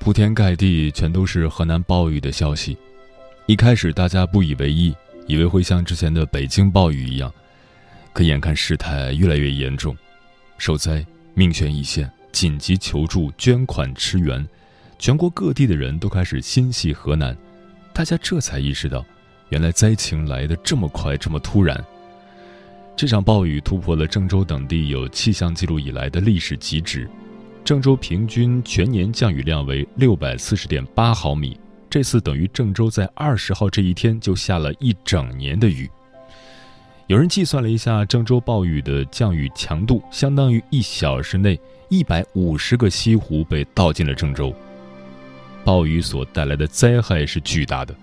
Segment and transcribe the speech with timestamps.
[0.00, 2.74] 铺天盖地全都是河南暴雨的消息。
[3.44, 4.94] 一开始大家不以为意，
[5.26, 7.30] 以为会像之前的北京暴雨一样，
[8.14, 9.94] 可眼看事态越来越严重，
[10.56, 14.48] 受灾命悬一线，紧急求助、捐款驰援，
[14.98, 17.36] 全国各地的人都开始心系河南。
[17.92, 19.04] 大家这才意识到，
[19.50, 21.78] 原来灾情来得这么快，这么突然。
[22.96, 27.06] 这场暴雨突破了郑州等地有气象记录以来的历史极值。
[27.64, 31.58] 郑州平均全年降雨量为六百四十点八毫米，
[31.88, 35.88] 这次等于郑州在二十号这一天就下了一整年的雨。
[37.06, 41.58] 有人计算了一下，郑州暴雨的降雨强度相当于一小时内
[41.88, 44.54] 一百五十个西湖被倒进了郑州。
[45.64, 47.94] 暴雨所带来的灾害是巨大的，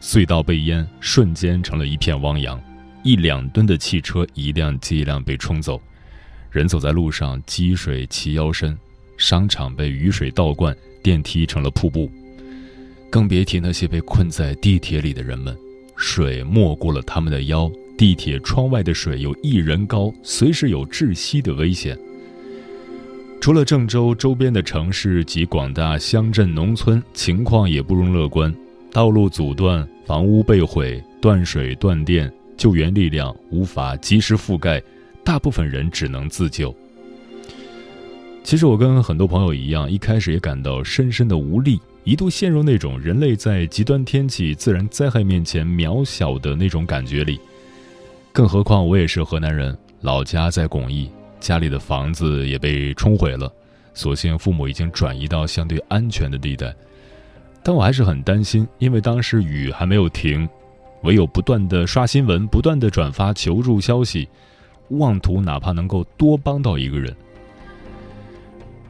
[0.00, 2.60] 隧道被淹，瞬间成了一片汪洋，
[3.04, 5.80] 一两吨的汽车一辆接一辆被冲走，
[6.50, 8.76] 人走在路上积水齐腰深。
[9.22, 12.10] 商场被雨水倒灌，电梯成了瀑布，
[13.08, 15.56] 更别提那些被困在地铁里的人们。
[15.96, 21.96] 水没过了他们的腰，地铁窗外的水有一人高，随时有窒息的危险。
[23.40, 28.52] 除了郑州周边的城市及广大乡镇农村，情况也不容乐观。
[28.90, 34.82] 道路阻断，房屋被毁，断水断电，救援力量无法及时覆盖，
[35.22, 36.74] 大部分人只能自救。
[38.44, 47.40] 其实我跟很多朋友一样，一开始也感到深深的无力，一度陷入那种人类在极端天气、自然灾害面前渺小的那种感觉里。
[48.32, 51.08] 更何况我也是河南人，老家在巩义，
[51.38, 53.50] 家里的房子也被冲毁了，
[53.94, 56.74] 所幸父母已经转移到相对安全的地带。
[57.62, 60.46] 但我还是很担心，因为当时雨还没有停，
[61.04, 64.28] 唯有不断的刷新闻，不断的转发求助消息，
[64.88, 67.14] 妄图哪怕能够多帮到一个人。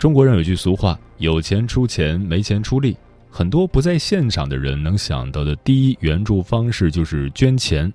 [0.02, 2.96] 中国人有句俗话：“有钱出钱，没钱出力。”
[3.30, 7.92] 很多不在现场的人能想到的第一援助方式就是捐钱。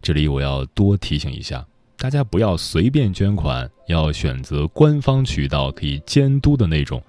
[0.00, 7.02] 这里我要多提醒一下，大家不要随便捐款，要选择官方渠道可以监督的那种。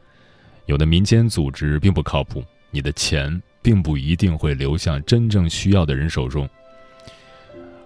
[0.66, 6.50] 有的民间组织并不靠谱，你的钱并不一定会流向真正需要的人手中。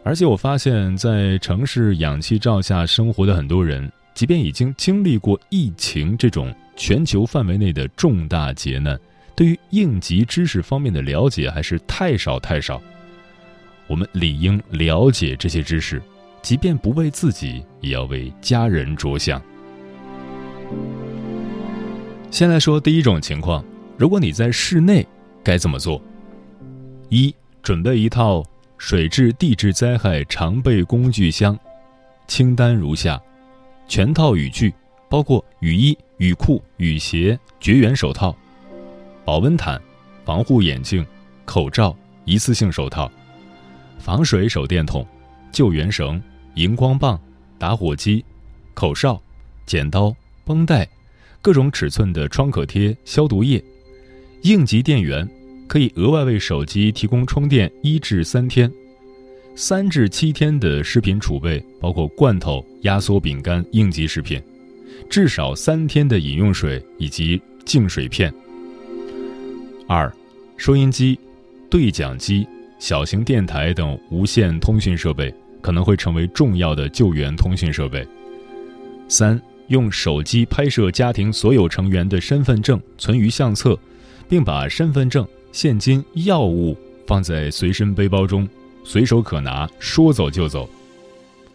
[0.06, 3.92] 而且我发现，在城市氧气罩下生活的很多人。
[4.14, 9.00] 即便已经经历过疫情这种全球范围内的重大劫难，
[9.36, 12.82] 对于应急知识方面的了解还是太少太少。
[13.88, 16.02] 我们理应了解这些知识，
[16.42, 19.42] 即便不为自己，也要为家人着想。
[22.30, 23.64] 先来说第一种情况：
[23.98, 25.06] 如果你在室内，
[25.44, 26.02] 该怎么做？
[27.10, 27.34] 一、
[27.64, 28.44] 准备一套
[28.78, 31.58] 水质地质灾害常备工具箱，
[32.28, 33.20] 清单如下。
[33.90, 34.72] 全套雨具，
[35.10, 38.38] 包括雨衣、雨裤、雨鞋、绝缘手套、
[39.26, 39.82] 保温毯、
[40.24, 41.04] 防护眼镜、
[41.44, 43.12] 口罩、一次性手套、
[43.98, 45.04] 防水手电筒、
[45.52, 46.22] 救援绳、
[46.54, 47.20] 荧光棒、
[47.58, 48.24] 打火机、
[48.76, 49.20] 口哨、
[49.66, 50.88] 剪刀、绷带、
[51.42, 53.62] 各种尺寸的创可贴、消毒液、
[54.44, 55.28] 应急电源，
[55.68, 58.72] 可以额外为手机提供充电一至三天。
[59.62, 64.40] 三至七天的食品储备，包括罐头、压缩饼干、应急食品；
[65.10, 68.34] 至少三天的饮用水以及净水片。
[69.86, 70.10] 二、
[70.56, 71.20] 收音机、
[71.70, 72.48] 对讲机、
[72.80, 75.32] 小型电台等无线通讯设备
[75.62, 78.08] 可能会成为重要的救援通讯设备。
[79.10, 83.78] 三、用手机拍摄家庭所有成员的身份证存于相册，
[84.30, 88.48] 并把身份证、现金、药物放在随身背包中。
[88.84, 90.68] 随手可拿，说走就走。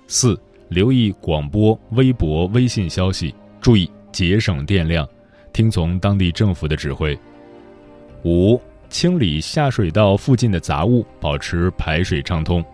[0.07, 0.39] 四、
[0.69, 5.09] 留意广播、微博、微信消息，注意节省电量，
[5.53, 7.19] 听从当地政府的指挥。
[8.25, 12.65] 五、清理下水道附近的杂物，保持排水畅通。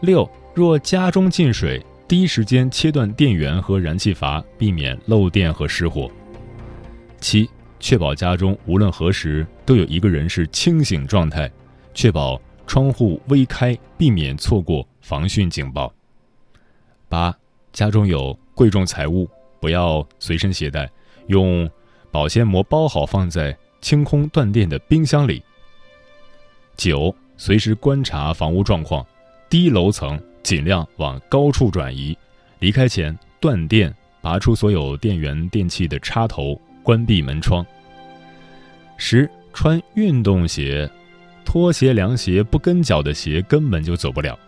[0.00, 6.10] 六、若家中进水，第一时间切断电源和燃气阀，避免漏电和失火。
[7.20, 7.48] 七、
[7.78, 11.50] 确保家中无论何时都有一个人是清醒状态，
[11.92, 12.40] 确保
[12.70, 15.92] 窗户微开，避免错过防汛警报。
[17.08, 17.36] 八、
[17.72, 19.28] 家中有贵重财物，
[19.58, 20.88] 不要随身携带，
[21.26, 21.68] 用
[22.12, 25.42] 保鲜膜包好，放在清空断电的冰箱里。
[26.76, 29.04] 九、随时观察房屋状况，
[29.48, 32.16] 低楼层尽量往高处转移，
[32.60, 36.56] 离开前断电，拔出所有电源电器的插头。
[36.84, 37.66] 关闭门窗。
[38.96, 40.88] 十穿运动鞋，
[41.44, 44.38] 拖鞋、凉鞋不跟脚的鞋根本就走不了。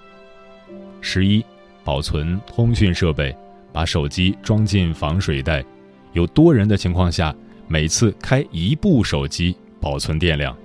[1.00, 1.44] 十一
[1.84, 3.36] 保存通讯设备，
[3.72, 5.64] 把手机装进防水袋，
[6.12, 7.34] 有多人的情况下，
[7.66, 10.56] 每次开一部手机，保存电量。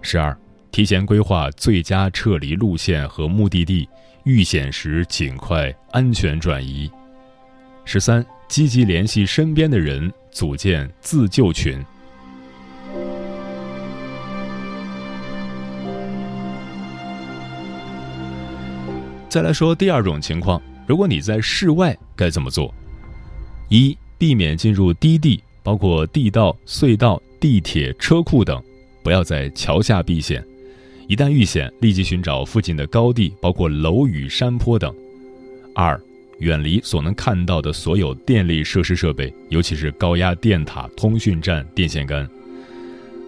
[0.00, 0.36] 十二
[0.70, 3.88] 提前规划最佳撤离路线和目的地，
[4.24, 6.90] 遇险时尽快安全转移。
[7.84, 10.12] 十三积极联系身边的人。
[10.36, 11.82] 组建自救群。
[19.28, 22.72] 再来说第二种情况，如果你在室外该怎么做？
[23.68, 28.62] 一、避免进入低地，包括地道、隧道、地铁、车库等，
[29.02, 30.44] 不要在桥下避险。
[31.08, 34.94] 一旦遇险，立即寻找附近的高地，包括楼宇、山坡等。
[35.74, 36.00] 二。
[36.40, 42.28] 远离所能看到的所有电力设施设备，尤其是高压电塔、通讯站、电线杆。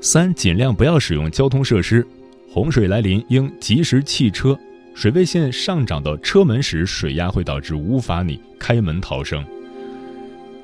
[0.02, 2.06] 三、尽量不要使用交通设施。
[2.50, 4.54] 洪水来临应及时弃车。
[4.98, 9.46] 水位线上涨到车门时，水压会导致无法你开门逃生。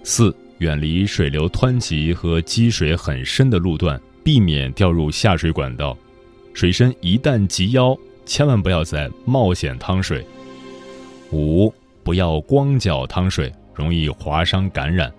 [0.03, 5.97] 四、远离水流湍急和积水很深的路段，避免掉入下水管道。
[6.53, 7.97] 水深一旦及腰，
[8.27, 10.27] 千万不要再冒险趟水。
[11.31, 11.73] 五。
[12.03, 15.11] 不要光脚趟水，容易划伤感染。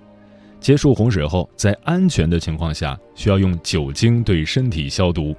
[0.59, 5.33] 结束洪水后，在安全的情况下，需要用酒精对身体消毒。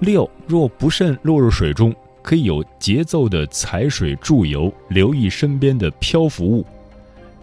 [0.00, 1.94] 六，若不慎落入水中，
[2.26, 6.66] 可以有节奏的踩水助游，留意身边的漂浮物。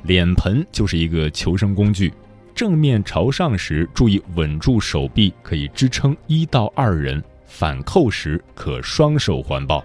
[0.03, 2.13] 脸盆就是一个求生工具，
[2.53, 9.81] 正面朝上时注意稳住手臂，可以支撑一到二人；反扣时可双手环抱。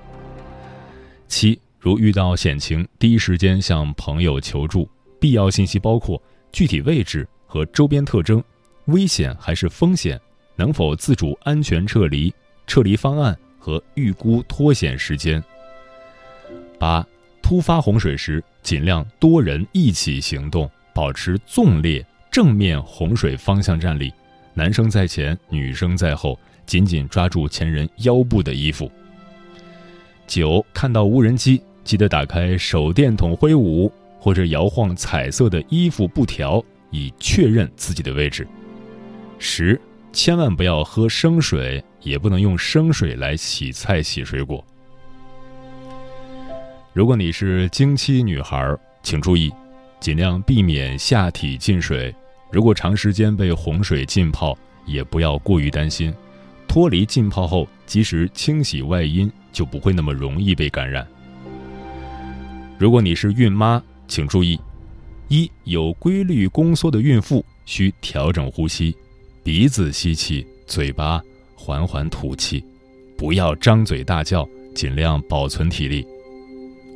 [1.29, 1.56] 七。
[1.79, 4.91] 如遇到险情，第一时间向朋友求助。
[5.21, 8.43] 必要信息包括具体位置和周边特征、
[8.87, 10.21] 危险还是风险、
[10.56, 12.35] 能否自主安全撤离、
[12.67, 15.43] 撤离方案和预估脱险时间。
[16.78, 17.06] 八、
[17.43, 24.12] 突发洪水时，尽量多人一起行动，保持纵列，正面洪水方向站立，
[24.55, 28.90] 男生在前，女生在后，紧紧抓住前人腰部的衣服。
[30.26, 31.61] 九、看到无人机。
[31.84, 33.90] 记得打开手电筒挥舞，
[34.20, 38.46] 或者摇晃彩色的衣服布条，以确认自己的位置。
[39.38, 39.81] 十，
[40.12, 44.64] 千万不要喝生水，也不能用生水来洗菜、洗水果。
[46.93, 49.52] 如果你是经期女孩，请注意，
[50.00, 52.12] 尽量避免下体进水。
[52.50, 54.56] 如果长时间被洪水浸泡，
[54.87, 56.12] 也不要过于担心。
[56.66, 61.06] 脱离浸泡后，及时清洗外阴，就不会那么容易被感染。
[62.78, 64.59] 如果你是孕妈，请注意：
[65.28, 68.97] 一有规律宫缩的孕妇需调整呼吸，
[69.42, 71.23] 鼻子吸气，嘴巴
[71.54, 72.62] 缓缓吐气，
[73.16, 76.07] 不要张嘴大叫，尽量保存体力。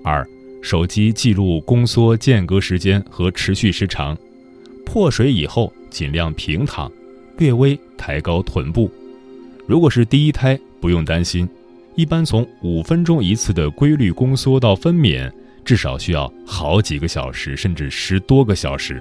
[0.04, 0.26] 二
[0.62, 4.16] 手机记录宫缩间隔时间和持续时长，
[4.84, 6.90] 破水以后尽量平躺，
[7.38, 8.90] 略微抬高臀部。
[9.66, 11.48] 如果是第一胎，不用担心，
[11.94, 15.30] 一般从五分钟一次的规律宫缩到分娩。
[15.64, 19.00] 至少需要好几个小时，甚至十多个小时。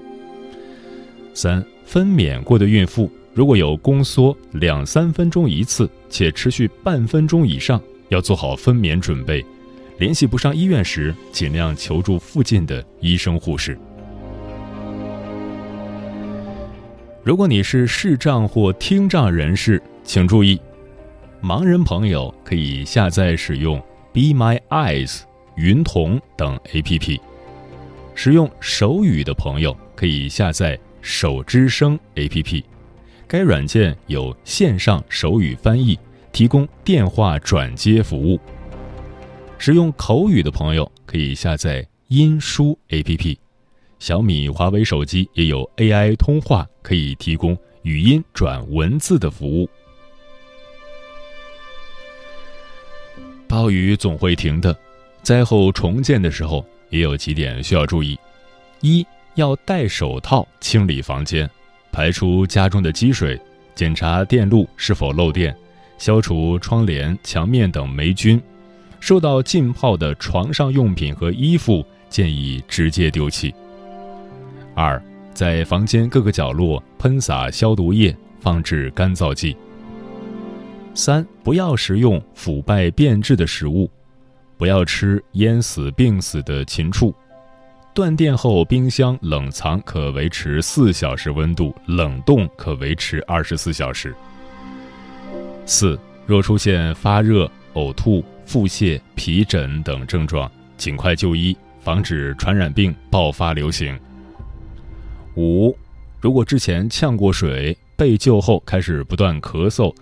[1.33, 9.45] 三分娩过的孕妇，如果有宫缩两三分钟一次，且持续半分钟以上，要做好分娩准备。
[9.97, 13.77] 联系不上医院时，尽量求助附近的医生护士。
[17.23, 20.59] 如果你是视障或听障人士，请注意，
[21.41, 23.79] 盲人朋友可以下载使用
[24.11, 25.21] Be My Eyes。
[25.55, 27.19] 云童等 A.P.P.
[28.15, 32.63] 使用手语的朋友可以下载手之声 A.P.P.
[33.31, 35.97] 该软件有线上手语翻译，
[36.33, 38.37] 提供电话转接服务。
[39.57, 43.39] 使用口语的朋友可以下载音书 A.P.P.
[43.99, 49.69] 小米、华为手机也有 AI 通话，可以提供语音转文字的服务。
[53.47, 54.77] 暴雨总会停的，
[55.23, 58.19] 灾后重建的时候也有几点需要注意：
[58.81, 61.49] 一要戴手套清理房间，
[61.91, 63.39] 排出家中的积水，
[63.75, 65.55] 检查电路是否漏电，
[65.97, 68.41] 消除窗帘、墙面等霉菌。
[68.99, 73.53] 受到浸泡的床上用品和衣服建议直接丢弃。
[74.75, 75.01] 二，
[75.33, 79.57] 在房间各个角落喷洒消毒液，放置干燥剂。
[80.93, 83.89] 三，不要食用腐败变质的食物，
[84.55, 87.13] 不要吃淹死、病死的禽畜。
[87.93, 94.15] 断电后，冰箱冷藏可维持四小时温度，冷冻可维持二十四小时。
[95.65, 103.99] 四，若出现发热、呕吐、腹泻、皮疹等症状，尽快就医，防止传染病爆发流行。
[105.35, 105.75] 五，
[106.21, 109.93] 如果之前呛过水，被救后开始不断咳嗽。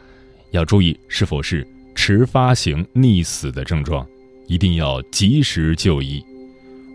[0.51, 4.05] 要注意是否是迟发型溺死的症状，
[4.47, 6.23] 一定要及时就医。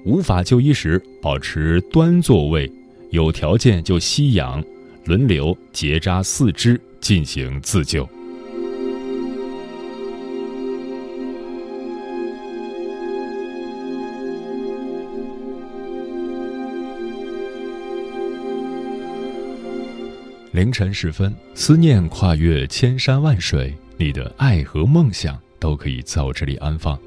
[0.04, 2.70] 无法就医时，保持端坐位，
[3.10, 4.62] 有条件就吸氧，
[5.06, 8.06] 轮流结扎四肢进行自救。
[20.52, 26.98] 凌晨时分，思念跨越千山万水，你的爱和梦想都可以在我这里安放。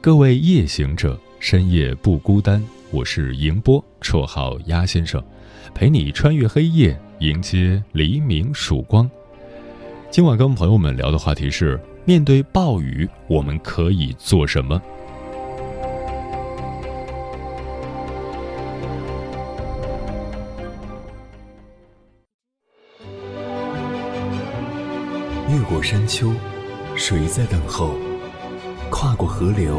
[0.00, 2.64] 各位夜行者，深夜不孤单。
[2.90, 5.22] 我是迎波，绰号鸭先生，
[5.74, 9.10] 陪你穿越黑夜，迎接黎明曙光。
[10.10, 14.80] 今晚跟朋友们聊的话题是：面对暴雨，我们可以做什么？
[25.50, 26.32] 越过山丘，
[26.96, 27.90] 谁在等候？
[28.88, 29.78] 跨过河流，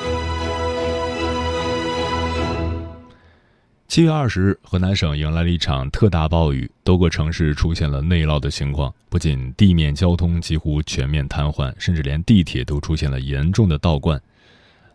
[3.91, 14.21] 七月二十日，河南省迎来了一场特大暴雨，多个城市出现了内涝的情况，不仅地面交通几乎全面瘫痪，甚至连地铁都出现了严重的倒灌。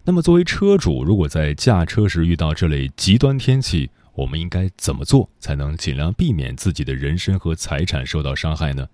[0.03, 8.88] 那么，作为车主，如果在驾车时遇到这类极端天气，我们应该怎么做才能尽量避免自己的人身和财产受到伤害呢？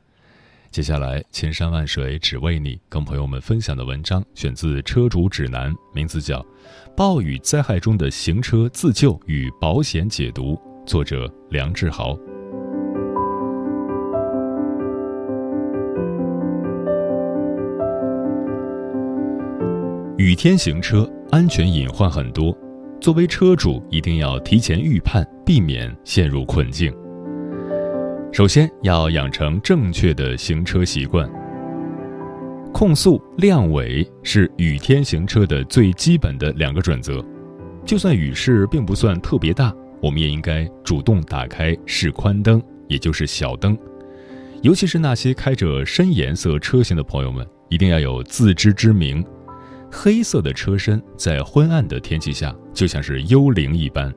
[0.73, 6.43] 接下来，千山万水只为你，跟朋友们分享的文章选自《车主指南》，名字叫。
[6.97, 12.17] 暴雨灾害中的行车自救与保险解读，作者梁志豪。
[20.17, 22.57] 雨天行车安全隐患很多，
[22.99, 26.91] 作为车主一定要提前预判，避免陷入困境。
[28.33, 31.31] 首先要养成正确的行车习惯。
[32.73, 37.23] 控速、亮尾是雨天行车的最基本的两个准则。
[37.85, 39.71] 就算雨势并不算特别大，
[40.01, 43.77] 我们也应该主动打开示宽灯，也就是小灯。
[44.63, 49.23] 尤其是那些开着深颜色车型的朋友们，一定要有自知之明。
[49.91, 54.11] 黑色的车身在昏暗的天气下就像是幽灵一般，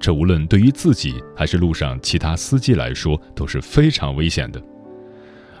[0.00, 4.60] 这无论对于自己还是路上其他司机来说都是非常危险的。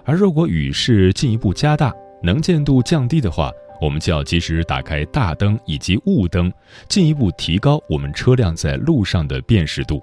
[0.02, 6.50] 而如果雨势进一步加大，能见度降低的话，我们就要及时打开大灯以及雾灯，
[6.88, 10.02] 进一步提高我们车辆在路上的辨识度。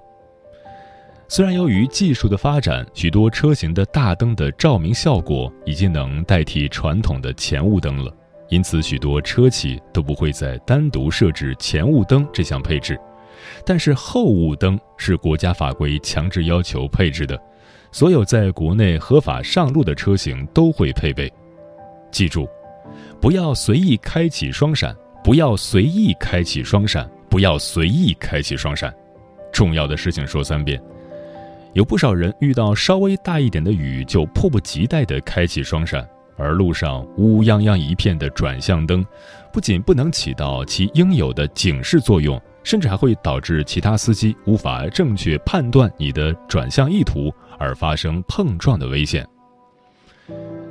[1.26, 8.10] 虽然由于技术的发展，许多车型的大灯的照明效果已经能代替传统的前雾灯了，
[8.48, 12.98] 因此许多车企都不会再单独设置前雾灯这项配置。
[13.64, 17.40] 但是后雾灯是国家法规强制要求配置的，
[17.92, 21.32] 所有在国内合法上路的车型都会配备。
[22.10, 22.48] 记住，
[23.20, 28.94] 不要随意开启双闪，不要随意开启双闪，不要随意开启双闪。
[29.52, 30.80] 重要的事情说三遍。
[31.74, 39.04] 有不少人遇到稍微大一点的雨就迫不及待地开启双闪，而路上乌泱泱一片的转向灯，
[39.52, 49.26] 不仅不能起到其应有的警示作用，甚至还会导致其他司机无法正确判断你的转向意图，而发生碰撞的危险。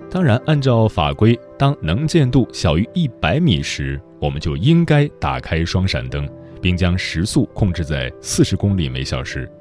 [0.07, 6.29] 当然，按照法规，当能见度小于一百米时，我们就应该打开双闪灯，
[6.61, 9.51] 并将时速控制在四十公里每小时。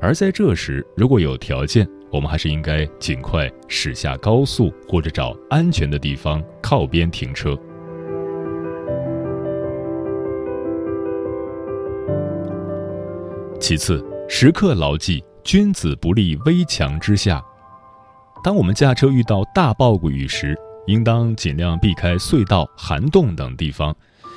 [0.00, 7.56] 而在这时，如果有条件，我们还是应该尽快驶下高速，或者找安全的地方靠边停车。
[13.68, 17.42] 其次，时刻牢记“君子不立危墙之下”。
[18.44, 20.56] 当我们驾车遇到大暴雨时，
[20.86, 23.92] 应当尽量避开隧道、涵洞等地方，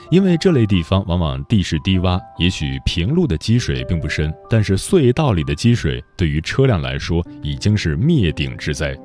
[0.09, 8.97] 因为这类地方往往地势低洼，也许平路的积水并不深，但是隧道里的积水对于车辆来说已经是灭顶之灾。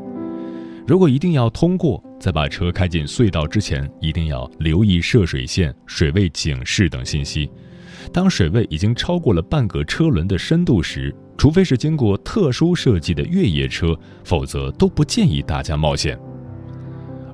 [0.86, 7.50] 如果一定要通过，在把车开进隧道之前，一定要留意涉水线、水位警示等信息。
[8.12, 16.18] 当水位已经超过了半个车轮的深度时，除非是经过特殊设计的越野车，否则都不建议大家冒险。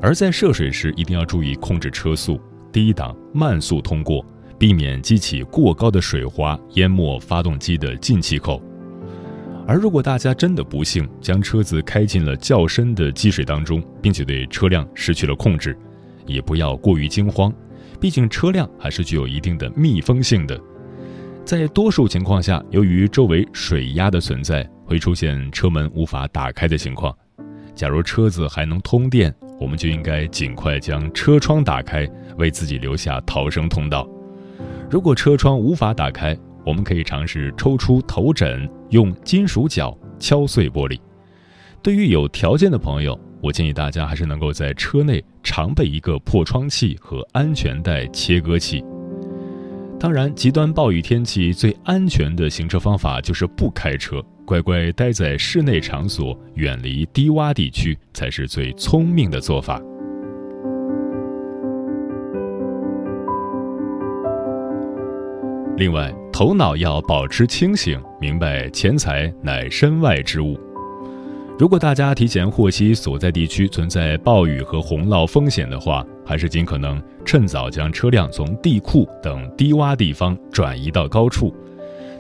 [0.00, 2.40] 而在涉水时，一定要注意控制车速，
[2.72, 4.24] 低档慢速通过，
[4.58, 8.62] 避免激起过高的水花淹没发动机的进气口。
[9.66, 15.76] 而如果大家真的不幸将车子开进了较深的积水当中，并且对车辆失去了控制，
[16.26, 17.52] 也不要过于惊慌。
[18.00, 20.58] 毕竟车辆还是具有一定的密封性的，
[21.44, 27.14] 在多数情况下，由于周围水压的存在，会出现车门无法打开的情况。
[27.74, 34.08] 假如车子还能通电，我们就应该尽快将车窗打开，为自己留下逃生通道。
[34.90, 40.98] 如果车窗无法打开，我们可以尝试抽出头枕，用金属脚敲碎玻璃。
[41.82, 48.84] 对于有条件的朋友，我建议大家还是能够在车内常备一个破窗器和安全带切割器。
[49.98, 59.80] 当然，极端暴雨天气最安全的行车方法就是不开车，乖乖待在室内场所，远离低洼地区才是最聪明的做法。
[65.76, 70.58] 另外，头脑要保持清醒，明白钱财乃身外之物。
[71.60, 81.54] 如果大家提前获悉所在地区存在暴雨和洪涝风险的话，还是尽可能趁早将车辆从地库等低洼地方转移到高处。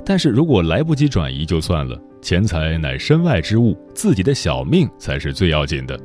[0.04, 5.98] 但是如果来不及转移就算了，钱财乃身外之物，自己的小命才是最要紧的。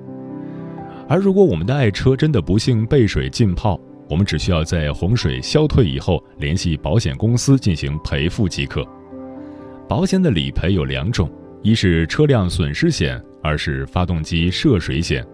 [1.05, 3.77] 而如果我们的爱车真的不幸被水浸泡，
[4.09, 8.81] 我们只需要在洪水消退以后联系保险公司进行赔付即可。
[9.89, 11.29] 保险的理赔有两种。
[11.65, 15.25] 一是车辆损失险，二是发动机涉水险。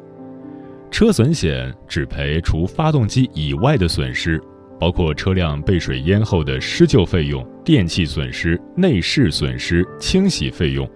[0.89, 4.41] 车损险只赔除发动机以外的损失，
[4.79, 10.89] 包括车辆被水淹后的施救费用、电器损失、内饰损失、清洗费用。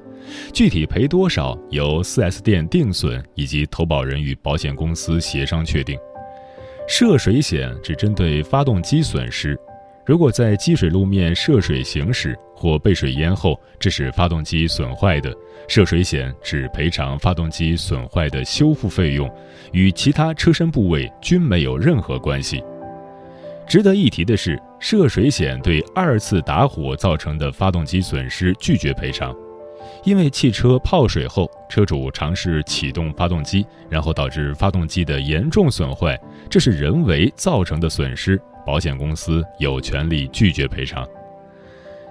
[0.54, 6.00] 具体赔多少，由 4S 店定损以及投保人与保险公司协商确定。
[6.88, 9.60] 涉水险只针对发动机损失。
[10.06, 15.34] 如果在积水路面涉水行驶或被水淹后致使发动机损坏的，
[15.68, 19.28] 涉水险只赔偿发动机损坏的修复费用，
[19.72, 22.64] 与其他车身部位均没有任何关系。
[23.68, 29.36] 值得一提的是，涉水险对二次打火造成的发动机损失拒绝赔偿，
[30.04, 36.16] 因为汽车泡水后，车主尝试启动发动机，然后导致发动机的严重损坏，
[36.48, 38.40] 这是人为造成的损失。
[38.66, 41.08] 保险公司有权利拒绝赔偿。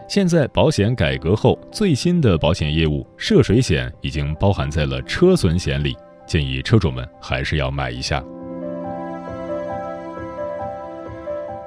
[0.07, 8.23] 现在保险改革后，最新的保险业务涉水险已经包含在了车损险里，建议车主们还是要买一下。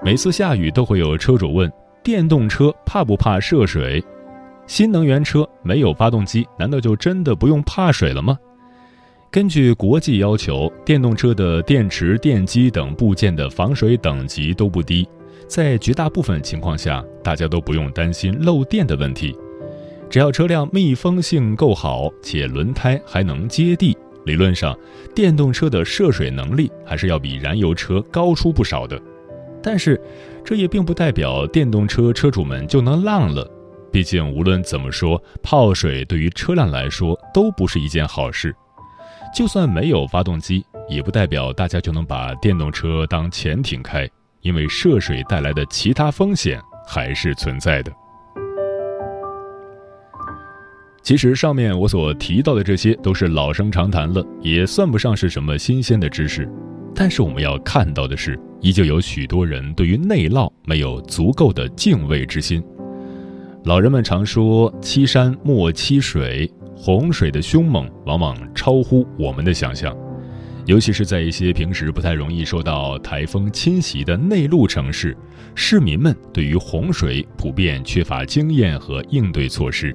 [0.04, 1.70] 每次下雨都会有车主问：
[2.04, 4.02] 电动车怕不怕涉水？
[4.68, 8.38] 新能源车没有发动机，难道就真的不用怕水了吗？
[9.30, 15.08] 根据国际要求，电动车的电池、电机等部件的防水等级都不低，
[15.48, 19.38] 在绝大部分情况下，大家都不用担心漏电的问题。
[20.10, 24.76] 只要车辆密封性够好，且轮胎还能接地，理论上，
[25.14, 29.00] 电动车的涉水能力还是要比燃油车高出不少的。
[29.62, 30.00] 但是，
[30.46, 33.46] 这也并不代表电动车车主们就能浪了，
[33.92, 38.56] 毕竟无论怎么说，泡水对于车辆来说都不是一件好事。
[39.38, 44.10] 就算没有发动机，也不代表大家就能把电动车当潜艇开，
[44.42, 47.94] 因为涉水带来的其他风险还是存在的。
[51.04, 56.52] 其实上面我所提到的这些都是老生常谈了，也算不上是什么新鲜的知识。
[56.96, 62.64] 但是我们要看到的是，依旧有许多人对于内涝没有足够的敬畏之心。
[63.66, 66.52] 老人们常说“欺山莫欺水”。
[66.88, 69.94] 洪水的凶猛往往超乎我们的想象，
[70.66, 75.14] 尤其是在一些平时不太容易受到台风侵袭的内陆城市，
[75.54, 79.94] 市民们对于洪水普遍缺乏经验和应对措施。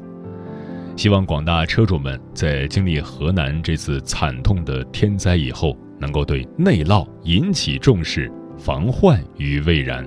[0.94, 10.06] 希望广大车主们在经历河南这次惨痛的天灾以后，能够对内涝引起重视，防患于未然。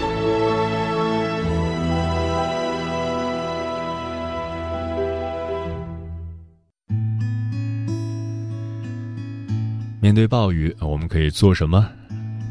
[10.11, 11.87] 面对暴雨，我们可以做什么？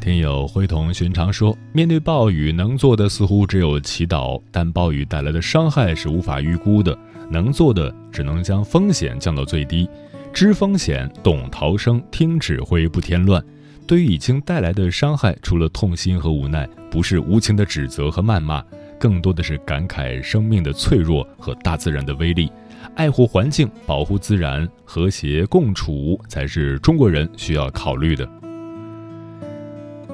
[0.01, 6.97] 听友辉同寻常说，面对暴雨，能做的似乎只有祈祷，但暴雨带来的伤害是无法预估的，
[7.29, 9.87] 能做的只能将风险降到最低，
[10.33, 13.39] 知风险，懂逃生，听指挥，不添乱。
[13.85, 18.65] 对于已经带来的伤害，除了痛心和无奈，不是无情的指责和谩骂，
[18.99, 22.51] 更多的是感慨生命的脆弱和大自然的威力。
[22.95, 28.27] 爱护环境，保护自然，和谐共处才是中国人需要考虑的。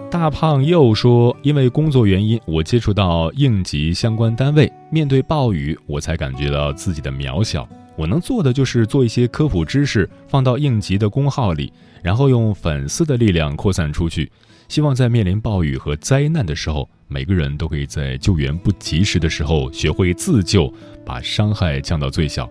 [0.10, 7.68] 大胖又说：“因为工作原因，我接触到应急相关单位，面对暴雨，我才感觉到自己的渺小。
[7.98, 14.32] 我能做的就是做一些科普知识，放到应急的公号里，然后用粉丝的力量扩散出去。
[14.70, 20.74] 希望在面临暴雨和灾难的时候，每个人都可以在救援不及时的时候学会自救，
[21.06, 22.50] 把伤害降到最小。”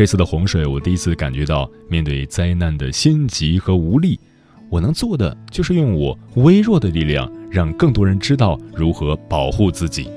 [0.00, 4.18] 这次的洪水，我第一次感觉到面对灾难的心急和无力。
[4.70, 10.08] 我能做的就是用我微弱的力量，让更多人知道如何保护自己。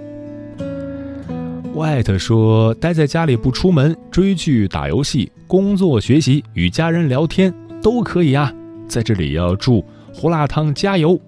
[1.76, 8.54] White 说：“待在家里不出门，追剧、打游戏、工作、学习、与家人聊天都可以啊。”
[8.88, 11.20] 在这里要祝胡辣汤加油。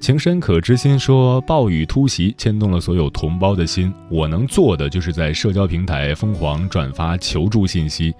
[0.00, 3.92] 情深可知心说：“暴雨突袭，牵动了所有同胞的心。
[4.08, 8.14] 我能做的就是在社交平台疯狂转发求助信息，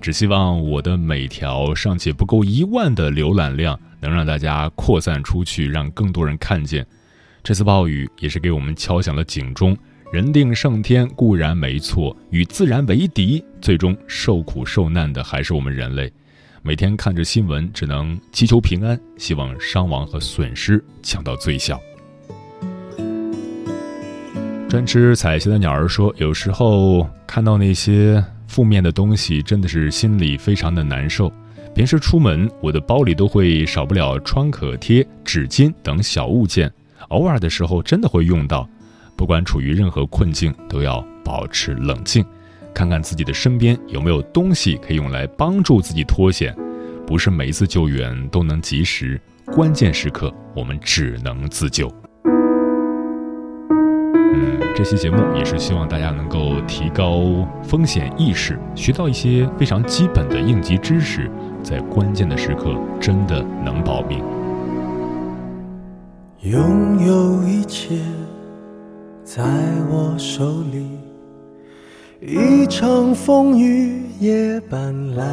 [0.00, 6.84] 只希望我的每条尚且不够一万的浏览量，能让大家扩散出去，让更多人看见。
[7.44, 9.76] 这次暴雨也是给我们敲响了警钟。
[10.12, 16.12] 人定胜天固然没错，与自然为敌，最终受苦受难的还是我们人类。”
[16.62, 21.80] 每天看着新闻，只能祈求平安，希望伤亡和损失降到最小。
[24.68, 31.32] 专吃彩霞的鸟儿说：“有时候看到那些负面的东西，真的是心里非常的难受。
[31.74, 36.70] 平时出门，我的包里都会少不了创可贴、纸巾等小物件，
[37.08, 38.68] 偶尔的时候真的会用到。
[39.16, 42.22] 不管处于任何困境，都要保持冷静。”
[42.74, 46.56] 看看自己的身边有没有东西可以用来帮助自己脱险，
[47.06, 51.92] 不是每一次救援都能及时，关键时刻我们只能自救。
[54.32, 61.28] 嗯，这期节目也是希望大家能够提高风险意识，学到一些非常基本的应急知识，
[61.64, 64.22] 在关键的时刻真的能保命。
[66.42, 67.98] 拥有一切
[69.24, 69.42] 在
[69.90, 71.09] 我手里。
[72.22, 75.24] 一场风雨夜半来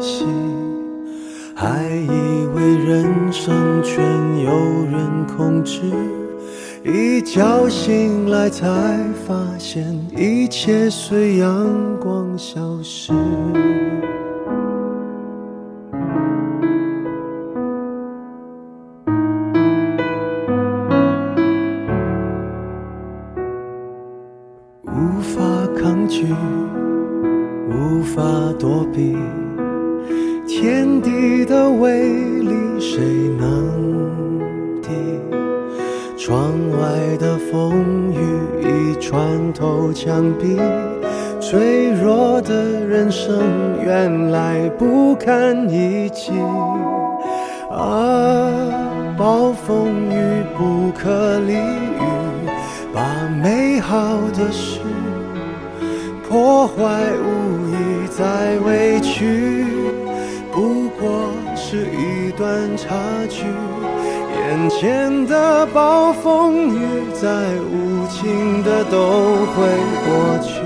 [0.00, 0.24] 袭，
[1.54, 4.02] 还以为人生全
[4.42, 5.82] 由人控制，
[6.82, 8.66] 一觉醒来才
[9.28, 9.84] 发现
[10.16, 13.12] 一切随阳光消失。
[39.52, 40.58] 头墙壁。
[41.38, 46.32] 脆弱的人生原来不堪一击，
[47.70, 52.48] 啊，暴风雨不可理喻，
[52.92, 53.96] 把美好
[54.36, 54.80] 的事
[56.28, 56.82] 破坏
[57.12, 59.66] 无意再委屈，
[60.50, 62.96] 不过是一段插
[63.28, 63.44] 曲。
[64.48, 67.28] 眼前的暴风雨再
[67.62, 69.66] 无情的都会
[70.06, 70.62] 过去。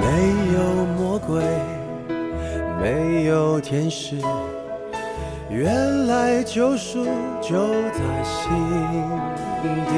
[0.00, 1.40] 没有魔鬼
[2.80, 4.16] 没有天使。
[5.52, 7.04] 原来救赎
[7.42, 8.50] 就在心
[9.62, 9.94] 底。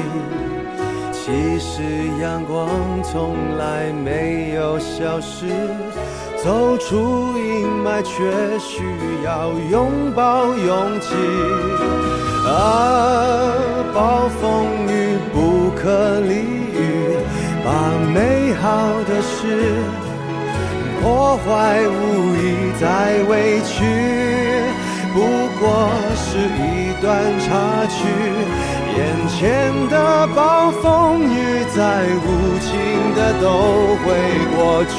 [1.13, 1.81] 其实
[2.21, 2.67] 阳光
[3.01, 5.47] 从来没有消失，
[6.43, 8.83] 走出阴霾却需
[9.23, 11.15] 要拥抱勇气。
[12.45, 13.53] 啊，
[13.93, 17.15] 暴风雨不可理喻，
[17.63, 17.71] 把
[18.13, 18.67] 美好
[19.07, 19.73] 的事
[21.01, 23.83] 破坏无意再委屈，
[25.15, 25.21] 不
[25.57, 25.63] 过
[26.13, 27.07] 是一段
[27.39, 27.47] 插
[27.87, 27.95] 曲。
[28.97, 28.99] 眼
[29.29, 29.39] 前
[29.89, 30.83] 的暴风
[31.23, 31.79] 雨再
[32.25, 32.67] 无情
[33.15, 34.05] 的都会
[34.55, 34.93] 过去。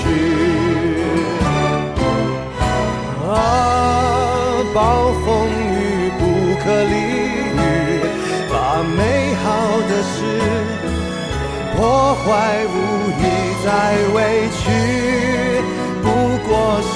[3.29, 3.37] 啊，
[4.73, 6.21] 暴风雨不
[6.63, 6.97] 可理
[7.53, 7.61] 喻，
[8.51, 8.55] 把
[8.97, 8.99] 美
[9.45, 9.45] 好
[9.91, 10.15] 的事
[11.77, 11.79] 破
[12.15, 12.25] 坏
[12.65, 12.75] 无
[13.21, 13.23] 意
[13.65, 13.69] 再
[14.15, 14.17] 委
[14.57, 14.65] 屈，
[16.69, 16.95] 我是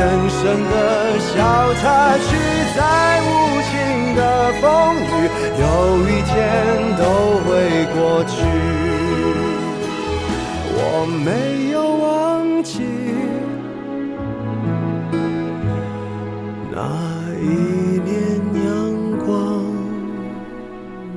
[0.00, 0.74] 人生的
[1.20, 1.30] 小
[1.74, 1.82] 插
[2.18, 2.26] 曲
[2.74, 2.80] 在
[3.22, 3.30] 无
[3.70, 3.72] 情
[4.16, 4.20] 的
[4.60, 4.62] 风
[4.98, 5.30] 雨
[5.62, 5.64] 有
[6.08, 6.34] 一天
[6.98, 7.00] 都
[7.44, 7.50] 会
[7.94, 8.34] 过去。
[10.74, 10.80] 我
[11.24, 11.30] 没
[11.70, 12.04] 有忘
[12.64, 12.72] 记
[16.72, 16.76] 那
[17.38, 17.42] 一
[18.02, 18.10] 年
[18.64, 18.66] 阳
[19.24, 19.30] 光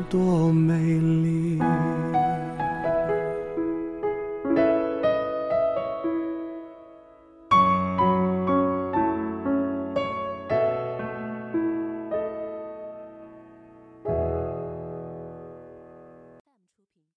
[0.07, 0.77] 多美
[1.23, 1.24] 丽。